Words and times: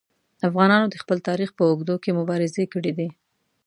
افغانانو 0.47 0.85
د 0.89 0.95
خپل 1.03 1.17
تاریخ 1.27 1.49
په 1.57 1.63
اوږدو 1.69 1.95
کې 2.03 2.17
مبارزې 2.19 2.65
کړي 2.73 2.91
دي. 2.97 3.09